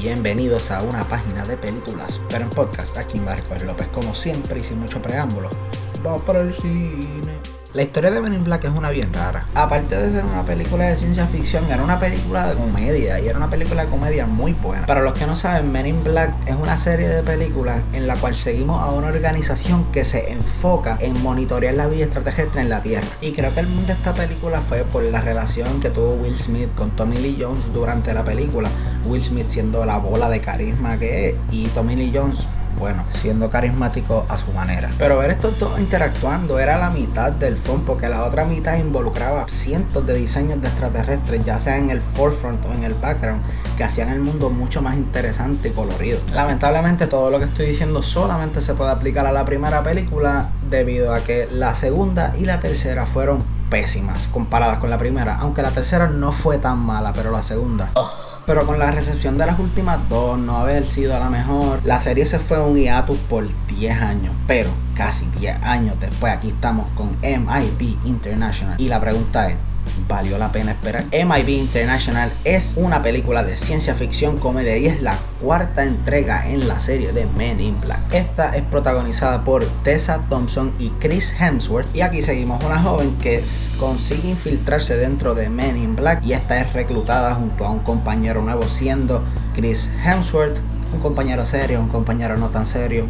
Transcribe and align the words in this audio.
bienvenidos 0.00 0.70
a 0.70 0.82
una 0.82 1.02
página 1.08 1.44
de 1.44 1.56
películas, 1.56 2.20
pero 2.28 2.44
en 2.44 2.50
podcast. 2.50 2.96
Aquí 2.98 3.18
Marcos 3.18 3.62
López, 3.64 3.88
como 3.88 4.14
siempre 4.14 4.60
y 4.60 4.64
sin 4.64 4.78
mucho 4.78 5.02
preámbulo. 5.02 5.50
Vamos 6.04 6.22
para 6.22 6.40
el 6.42 6.54
cine. 6.54 7.47
La 7.74 7.82
historia 7.82 8.10
de 8.10 8.22
Men 8.22 8.32
in 8.32 8.44
Black 8.44 8.64
es 8.64 8.70
una 8.70 8.88
bien 8.88 9.12
rara. 9.12 9.46
Aparte 9.54 9.94
de 9.94 10.10
ser 10.10 10.24
una 10.24 10.42
película 10.42 10.86
de 10.86 10.96
ciencia 10.96 11.26
ficción, 11.26 11.70
era 11.70 11.82
una 11.82 12.00
película 12.00 12.48
de 12.48 12.54
comedia 12.54 13.20
y 13.20 13.28
era 13.28 13.36
una 13.36 13.50
película 13.50 13.84
de 13.84 13.90
comedia 13.90 14.24
muy 14.24 14.54
buena. 14.54 14.86
Para 14.86 15.02
los 15.02 15.12
que 15.12 15.26
no 15.26 15.36
saben, 15.36 15.70
Men 15.70 15.84
in 15.86 16.02
Black 16.02 16.32
es 16.46 16.54
una 16.56 16.78
serie 16.78 17.06
de 17.06 17.22
películas 17.22 17.82
en 17.92 18.06
la 18.06 18.16
cual 18.16 18.36
seguimos 18.36 18.82
a 18.82 18.90
una 18.92 19.08
organización 19.08 19.84
que 19.92 20.06
se 20.06 20.32
enfoca 20.32 20.96
en 20.98 21.22
monitorear 21.22 21.74
la 21.74 21.86
vida 21.88 22.04
extraterrestre 22.04 22.62
en 22.62 22.70
la 22.70 22.80
Tierra. 22.80 23.06
Y 23.20 23.32
creo 23.32 23.52
que 23.52 23.60
el 23.60 23.66
mundo 23.66 23.88
de 23.88 23.92
esta 23.92 24.14
película 24.14 24.62
fue 24.62 24.84
por 24.84 25.02
la 25.02 25.20
relación 25.20 25.80
que 25.80 25.90
tuvo 25.90 26.14
Will 26.14 26.38
Smith 26.38 26.74
con 26.74 26.92
Tommy 26.92 27.16
Lee 27.16 27.36
Jones 27.38 27.70
durante 27.74 28.14
la 28.14 28.24
película. 28.24 28.70
Will 29.04 29.22
Smith 29.22 29.48
siendo 29.48 29.84
la 29.84 29.98
bola 29.98 30.30
de 30.30 30.40
carisma 30.40 30.98
que 30.98 31.28
es 31.28 31.34
y 31.50 31.66
Tommy 31.66 31.96
Lee 31.96 32.12
Jones 32.14 32.38
bueno, 32.78 33.04
siendo 33.10 33.50
carismático 33.50 34.24
a 34.28 34.38
su 34.38 34.52
manera. 34.52 34.90
Pero 34.98 35.18
ver 35.18 35.30
estos 35.30 35.58
dos 35.58 35.78
interactuando 35.78 36.58
era 36.58 36.78
la 36.78 36.90
mitad 36.90 37.32
del 37.32 37.56
fondo, 37.56 37.84
porque 37.86 38.08
la 38.08 38.24
otra 38.24 38.44
mitad 38.44 38.76
involucraba 38.76 39.46
cientos 39.48 40.06
de 40.06 40.14
diseños 40.14 40.60
de 40.60 40.68
extraterrestres, 40.68 41.44
ya 41.44 41.58
sea 41.58 41.76
en 41.76 41.90
el 41.90 42.00
forefront 42.00 42.64
o 42.66 42.72
en 42.72 42.84
el 42.84 42.94
background, 42.94 43.42
que 43.76 43.84
hacían 43.84 44.08
el 44.08 44.20
mundo 44.20 44.50
mucho 44.50 44.82
más 44.82 44.96
interesante 44.96 45.68
y 45.68 45.72
colorido. 45.72 46.18
Lamentablemente 46.32 47.06
todo 47.06 47.30
lo 47.30 47.38
que 47.38 47.44
estoy 47.46 47.66
diciendo 47.66 48.02
solamente 48.02 48.60
se 48.62 48.74
puede 48.74 48.90
aplicar 48.90 49.26
a 49.26 49.32
la 49.32 49.44
primera 49.44 49.82
película 49.82 50.50
debido 50.70 51.12
a 51.14 51.20
que 51.20 51.48
la 51.50 51.74
segunda 51.74 52.34
y 52.38 52.44
la 52.44 52.60
tercera 52.60 53.06
fueron 53.06 53.38
pésimas 53.70 54.28
comparadas 54.28 54.78
con 54.78 54.90
la 54.90 54.98
primera, 54.98 55.36
aunque 55.36 55.62
la 55.62 55.70
tercera 55.70 56.08
no 56.08 56.32
fue 56.32 56.58
tan 56.58 56.78
mala, 56.78 57.12
pero 57.12 57.30
la 57.30 57.42
segunda. 57.42 57.90
Pero 58.46 58.66
con 58.66 58.78
la 58.78 58.90
recepción 58.90 59.36
de 59.36 59.46
las 59.46 59.58
últimas 59.58 59.98
dos, 60.08 60.38
no 60.38 60.58
haber 60.58 60.84
sido 60.84 61.14
a 61.14 61.18
la 61.18 61.28
mejor, 61.28 61.80
la 61.84 62.00
serie 62.00 62.26
se 62.26 62.38
fue 62.38 62.58
un 62.60 62.76
hiatus 62.76 63.18
por 63.28 63.46
10 63.68 64.00
años, 64.00 64.32
pero 64.46 64.70
casi 64.98 65.26
10 65.38 65.62
años 65.62 65.94
después 66.00 66.32
aquí 66.32 66.48
estamos 66.48 66.90
con 66.90 67.16
MIB 67.22 67.96
International 68.04 68.78
y 68.80 68.88
la 68.88 69.00
pregunta 69.00 69.48
es, 69.48 69.56
valió 70.08 70.36
la 70.38 70.50
pena 70.50 70.72
esperar. 70.72 71.06
MIB 71.12 71.48
International 71.50 72.32
es 72.44 72.72
una 72.74 73.00
película 73.00 73.44
de 73.44 73.56
ciencia 73.56 73.94
ficción 73.94 74.38
comedia 74.38 74.76
y 74.76 74.86
es 74.86 75.00
la 75.00 75.16
cuarta 75.40 75.84
entrega 75.84 76.50
en 76.50 76.66
la 76.66 76.80
serie 76.80 77.12
de 77.12 77.26
Men 77.36 77.60
in 77.60 77.80
Black. 77.80 78.12
Esta 78.12 78.56
es 78.56 78.62
protagonizada 78.62 79.44
por 79.44 79.64
Tessa 79.84 80.20
Thompson 80.28 80.72
y 80.80 80.90
Chris 80.98 81.32
Hemsworth 81.38 81.94
y 81.94 82.00
aquí 82.00 82.20
seguimos 82.20 82.62
una 82.64 82.82
joven 82.82 83.16
que 83.18 83.44
consigue 83.78 84.28
infiltrarse 84.28 84.96
dentro 84.96 85.36
de 85.36 85.48
Men 85.48 85.76
in 85.76 85.94
Black 85.94 86.24
y 86.24 86.32
esta 86.32 86.60
es 86.60 86.72
reclutada 86.72 87.36
junto 87.36 87.64
a 87.64 87.70
un 87.70 87.80
compañero 87.80 88.42
nuevo 88.42 88.64
siendo 88.64 89.22
Chris 89.54 89.88
Hemsworth, 90.04 90.58
un 90.92 91.00
compañero 91.00 91.46
serio, 91.46 91.80
un 91.80 91.88
compañero 91.88 92.36
no 92.36 92.48
tan 92.48 92.66
serio, 92.66 93.06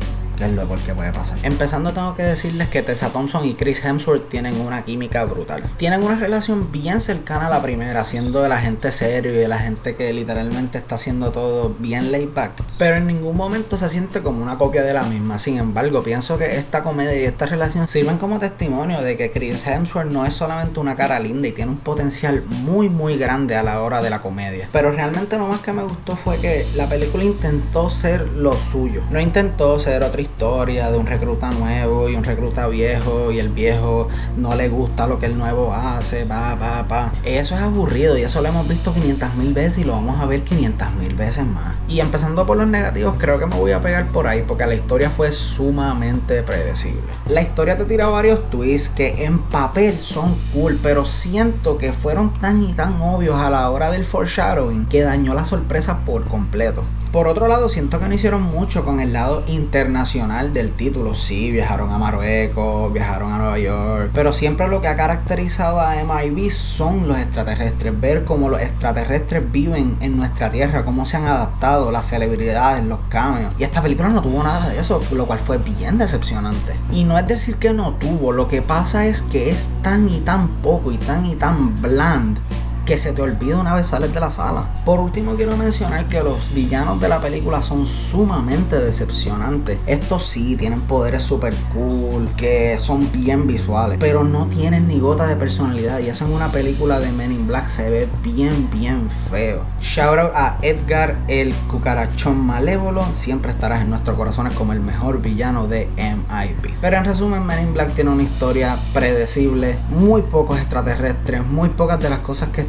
lo 0.47 0.69
que 0.77 0.95
puede 0.95 1.13
pasar. 1.13 1.39
Empezando 1.43 1.93
tengo 1.93 2.15
que 2.15 2.23
decirles 2.23 2.69
que 2.69 2.83
Tessa 2.83 3.11
Thompson 3.11 3.45
y 3.45 3.55
Chris 3.55 3.85
Hemsworth 3.85 4.29
tienen 4.29 4.61
una 4.61 4.85
química 4.85 5.25
brutal. 5.25 5.63
Tienen 5.77 6.03
una 6.03 6.17
relación 6.17 6.71
bien 6.71 7.01
cercana 7.01 7.49
a 7.49 7.51
la 7.51 7.63
primera, 7.63 8.05
siendo 8.05 8.43
de 8.43 8.49
la 8.49 8.61
gente 8.61 8.93
serio 8.93 9.33
y 9.33 9.37
de 9.37 9.49
la 9.49 9.59
gente 9.59 9.97
que 9.97 10.13
literalmente 10.13 10.79
está 10.79 10.95
haciendo 10.95 11.33
todo 11.33 11.75
bien 11.79 12.13
laid 12.13 12.29
back. 12.35 12.63
Pero 12.79 12.97
en 12.97 13.07
ningún 13.07 13.37
momento 13.37 13.77
se 13.77 13.89
siente 13.89 14.23
como 14.23 14.43
una 14.43 14.59
copia 14.59 14.83
de 14.83 14.95
la 14.95 15.03
misma. 15.03 15.39
Sin 15.39 15.59
embargo, 15.59 16.03
pienso 16.03 16.39
que 16.39 16.57
esta 16.57 16.83
comedia 16.83 17.21
y 17.21 17.25
esta 17.25 17.47
relación 17.47 17.89
sirven 17.89 18.19
como 18.19 18.39
testimonio 18.39 19.01
de 19.01 19.17
que 19.17 19.33
Chris 19.33 19.67
Hemsworth 19.67 20.11
no 20.11 20.25
es 20.25 20.35
solamente 20.35 20.79
una 20.79 20.95
cara 20.95 21.19
linda 21.19 21.49
y 21.49 21.53
tiene 21.53 21.73
un 21.73 21.79
potencial 21.79 22.45
muy 22.65 22.89
muy 22.89 23.17
grande 23.17 23.57
a 23.57 23.63
la 23.63 23.83
hora 23.83 24.01
de 24.01 24.11
la 24.11 24.21
comedia. 24.21 24.69
Pero 24.73 24.93
realmente 24.93 25.37
lo 25.37 25.47
más 25.47 25.61
que 25.61 25.73
me 25.73 25.83
gustó 25.83 26.17
fue 26.17 26.39
que 26.39 26.67
la 26.75 26.89
película 26.89 27.25
intentó 27.25 27.91
ser 27.91 28.29
lo 28.29 28.53
suyo. 28.53 29.03
No 29.11 29.21
intentó 29.21 29.79
ser 29.81 30.05
otra 30.05 30.21
historia 30.29 30.91
de 30.91 30.99
un 30.99 31.07
recluta 31.07 31.51
nuevo 31.51 32.09
y 32.09 32.15
un 32.15 32.23
recluta 32.23 32.69
viejo 32.69 33.33
y 33.33 33.39
el 33.39 33.49
viejo 33.49 34.09
no 34.37 34.55
le 34.55 34.69
gusta 34.69 35.07
lo 35.07 35.19
que 35.19 35.27
el 35.27 35.37
nuevo 35.37 35.75
hace, 35.75 36.25
pa, 36.27 36.57
pa, 36.59 36.87
pa. 36.87 37.13
Eso 37.25 37.57
es 37.57 37.61
aburrido 37.61 38.17
y 38.17 38.23
eso 38.23 38.41
lo 38.43 38.49
hemos 38.49 38.69
visto 38.69 38.95
500 38.95 39.35
mil 39.35 39.53
veces 39.55 39.79
y 39.79 39.85
lo 39.85 39.95
vamos 39.95 40.21
a 40.21 40.27
ver 40.27 40.43
500 40.43 40.95
mil 40.95 41.15
veces 41.15 41.47
más. 41.47 41.75
Y 41.89 42.01
empezando 42.01 42.47
por 42.47 42.57
los 42.57 42.69
negativos, 42.69 43.19
creo 43.19 43.39
que 43.39 43.47
me 43.47 43.57
voy 43.57 43.73
a 43.73 43.81
pegar 43.81 44.07
por 44.09 44.27
ahí 44.27 44.45
porque 44.47 44.67
la 44.67 44.75
historia 44.75 45.11
fue 45.11 45.33
sumamente 45.33 46.43
predecible. 46.43 47.01
La 47.29 47.43
historia 47.43 47.77
te 47.77 47.85
tira 47.85 48.09
varios 48.09 48.49
twists 48.51 48.91
que 48.91 49.25
en 49.25 49.39
papel 49.39 49.99
son 49.99 50.37
cool, 50.53 50.79
pero 50.83 51.03
siento 51.03 51.79
que 51.79 51.93
fueron 51.93 52.39
tan 52.41 52.63
y 52.63 52.75
tan 52.75 53.01
obvios 53.01 53.37
a 53.37 53.51
la 53.51 53.71
hora 53.71 53.91
del 53.91 54.03
foreshadowing 54.03 54.87
que 54.87 55.03
dañó 55.03 55.35
la 55.35 55.45
sorpresa 55.45 56.01
por 56.05 56.25
completo. 56.27 56.85
Por 57.11 57.27
otro 57.27 57.49
lado, 57.49 57.71
siento 57.71 57.99
que 57.99 58.09
no 58.09 58.15
hicieron 58.15 58.43
mucho 58.43 58.85
con 58.85 59.01
el 59.01 59.15
lado 59.15 59.43
internacional 59.47 60.18
del 60.19 60.73
título. 60.73 61.15
Sí, 61.15 61.51
viajaron 61.53 61.93
a 61.93 61.99
Marruecos, 61.99 62.93
viajaron 62.93 63.33
a 63.33 63.39
Nueva 63.39 63.59
York, 63.59 64.11
pero 64.13 64.33
siempre 64.33 64.67
lo 64.67 64.81
que 64.81 64.89
ha 64.89 64.97
caracterizado 64.97 65.81
a 65.81 65.95
MIB 65.95 66.51
son 66.51 67.07
los 67.07 67.19
extraterrestres. 67.19 68.01
Ver 68.01 68.25
cómo 68.25 68.49
los 68.49 68.61
extraterrestres 68.61 69.51
viven 69.53 69.97
en 70.01 70.17
nuestra 70.17 70.51
tierra, 70.51 70.85
cómo 70.85 71.07
se 71.07 71.19
han 71.19 71.27
adaptado, 71.27 71.93
las 71.93 72.09
celebridades, 72.09 72.85
los 72.85 72.99
cameos. 73.09 73.55
Y 73.61 73.63
esta 73.63 73.81
película 73.81 74.09
no 74.09 74.21
tuvo 74.21 74.43
nada 74.43 74.71
de 74.71 74.81
eso, 74.81 74.99
lo 75.13 75.27
cual 75.27 75.39
fue 75.39 75.59
bien 75.59 75.99
decepcionante. 75.99 76.75
Y 76.91 77.05
no 77.05 77.17
es 77.17 77.27
decir 77.29 77.55
que 77.57 77.73
no 77.73 77.93
tuvo, 77.93 78.33
lo 78.33 78.49
que 78.49 78.61
pasa 78.61 79.07
es 79.07 79.23
que 79.23 79.51
es 79.51 79.69
tan 79.83 80.09
y 80.09 80.19
tan 80.21 80.49
poco 80.63 80.91
y 80.91 80.99
tan 80.99 81.27
y 81.27 81.37
tan 81.37 81.81
bland 81.81 82.41
que 82.89 82.97
se 82.97 83.13
te 83.13 83.21
olvida 83.21 83.59
una 83.59 83.75
vez 83.75 83.89
sales 83.89 84.15
de 84.15 84.19
la 84.19 84.31
sala. 84.31 84.67
Por 84.87 84.99
último 84.99 85.35
quiero 85.35 85.55
mencionar 85.59 86.09
que 86.09 86.23
los 86.23 86.55
villanos 86.55 86.99
de 86.99 87.11
la 87.11 87.21
película 87.21 87.61
son 87.61 87.87
sumamente 87.87 88.79
decepcionantes. 88.79 89.79
Estos 89.87 90.25
sí 90.25 90.57
tienen 90.57 90.81
poderes 90.81 91.23
super 91.23 91.53
cool, 91.75 92.27
que 92.35 92.79
son 92.79 93.13
bien 93.13 93.47
visuales, 93.47 93.99
pero 94.01 94.25
no 94.25 94.47
tienen 94.47 94.89
ni 94.89 95.01
gota 95.01 95.27
de 95.27 95.37
personalidad 95.37 95.99
y 95.99 96.09
eso 96.09 96.25
en 96.25 96.33
una 96.33 96.51
película 96.51 96.99
de 96.99 97.13
Men 97.13 97.33
in 97.33 97.47
Black 97.47 97.69
se 97.69 97.91
ve 97.91 98.09
bien 98.23 98.71
bien 98.73 99.11
feo. 99.31 99.65
Shout 99.83 100.19
out 100.19 100.33
a 100.35 100.57
Edgar 100.63 101.17
el 101.29 101.53
cucarachón 101.71 102.41
malévolo, 102.41 103.05
siempre 103.13 103.53
estarás 103.53 103.83
en 103.83 103.91
nuestros 103.91 104.17
corazones 104.17 104.55
como 104.55 104.73
el 104.73 104.81
mejor 104.81 105.21
villano 105.21 105.67
de 105.67 105.91
MIP. 105.99 106.79
Pero 106.81 106.97
en 106.97 107.05
resumen, 107.05 107.45
Men 107.45 107.67
in 107.67 107.75
Black 107.75 107.93
tiene 107.93 108.09
una 108.09 108.23
historia 108.23 108.79
predecible, 108.95 109.77
muy 109.91 110.23
pocos 110.23 110.57
extraterrestres, 110.57 111.45
muy 111.45 111.69
pocas 111.69 112.03
de 112.03 112.09
las 112.09 112.21
cosas 112.21 112.49
que 112.49 112.63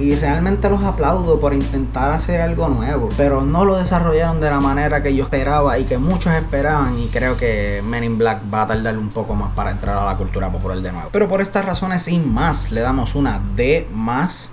y 0.00 0.16
realmente 0.16 0.68
los 0.68 0.82
aplaudo 0.82 1.38
por 1.38 1.54
intentar 1.54 2.10
hacer 2.10 2.40
algo 2.40 2.68
nuevo, 2.68 3.08
pero 3.16 3.42
no 3.42 3.64
lo 3.64 3.76
desarrollaron 3.76 4.40
de 4.40 4.50
la 4.50 4.58
manera 4.58 5.00
que 5.00 5.14
yo 5.14 5.22
esperaba 5.22 5.78
y 5.78 5.84
que 5.84 5.96
muchos 5.96 6.32
esperaban 6.34 6.98
y 6.98 7.06
creo 7.06 7.36
que 7.36 7.80
Men 7.86 8.02
in 8.02 8.18
Black 8.18 8.40
va 8.52 8.62
a 8.62 8.66
tardar 8.66 8.98
un 8.98 9.10
poco 9.10 9.36
más 9.36 9.52
para 9.52 9.70
entrar 9.70 9.96
a 9.96 10.04
la 10.04 10.16
cultura 10.16 10.50
popular 10.50 10.80
de 10.80 10.90
nuevo. 10.90 11.10
Pero 11.12 11.28
por 11.28 11.40
estas 11.40 11.64
razones 11.64 12.02
sin 12.02 12.34
más 12.34 12.72
le 12.72 12.80
damos 12.80 13.14
una 13.14 13.40
D 13.54 13.86
más 13.92 14.48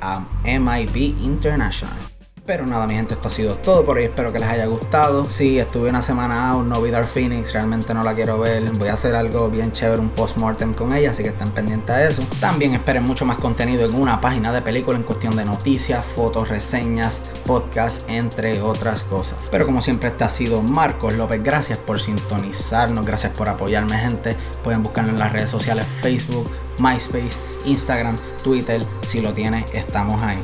a 0.00 0.22
MIB 0.44 1.18
International. 1.22 2.09
Pero 2.50 2.66
nada, 2.66 2.84
mi 2.88 2.96
gente, 2.96 3.14
esto 3.14 3.28
ha 3.28 3.30
sido 3.30 3.54
todo 3.54 3.84
por 3.84 3.96
hoy. 3.96 4.06
Espero 4.06 4.32
que 4.32 4.40
les 4.40 4.48
haya 4.48 4.66
gustado. 4.66 5.24
Si 5.24 5.60
estuve 5.60 5.88
una 5.88 6.02
semana 6.02 6.50
out, 6.50 6.66
no 6.66 6.82
vi 6.82 6.90
Dark 6.90 7.06
Phoenix, 7.06 7.52
realmente 7.52 7.94
no 7.94 8.02
la 8.02 8.12
quiero 8.12 8.40
ver. 8.40 8.68
Voy 8.72 8.88
a 8.88 8.94
hacer 8.94 9.14
algo 9.14 9.48
bien 9.48 9.70
chévere, 9.70 10.00
un 10.00 10.08
post-mortem 10.10 10.74
con 10.74 10.92
ella, 10.92 11.12
así 11.12 11.22
que 11.22 11.28
estén 11.28 11.52
pendientes 11.52 11.94
a 11.94 12.08
eso. 12.08 12.22
También 12.40 12.74
esperen 12.74 13.04
mucho 13.04 13.24
más 13.24 13.36
contenido 13.36 13.86
en 13.86 13.94
una 13.94 14.20
página 14.20 14.50
de 14.50 14.62
película 14.62 14.98
en 14.98 15.04
cuestión 15.04 15.36
de 15.36 15.44
noticias, 15.44 16.04
fotos, 16.04 16.48
reseñas, 16.48 17.20
podcasts, 17.46 18.04
entre 18.08 18.60
otras 18.60 19.04
cosas. 19.04 19.46
Pero 19.52 19.64
como 19.64 19.80
siempre, 19.80 20.08
este 20.08 20.24
ha 20.24 20.28
sido 20.28 20.60
Marcos 20.60 21.14
López. 21.14 21.40
Gracias 21.44 21.78
por 21.78 22.00
sintonizarnos, 22.00 23.06
gracias 23.06 23.32
por 23.32 23.48
apoyarme, 23.48 23.96
gente. 23.96 24.34
Pueden 24.64 24.82
buscarlo 24.82 25.12
en 25.12 25.20
las 25.20 25.32
redes 25.32 25.50
sociales: 25.50 25.86
Facebook, 26.00 26.50
MySpace, 26.80 27.38
Instagram, 27.64 28.16
Twitter. 28.42 28.84
Si 29.02 29.20
lo 29.20 29.32
tienes, 29.32 29.66
estamos 29.72 30.20
ahí. 30.24 30.42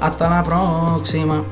Hasta 0.00 0.28
la 0.28 0.42
próxima. 0.42 1.44